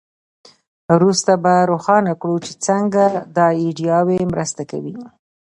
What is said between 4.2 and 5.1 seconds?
مرسته کوي.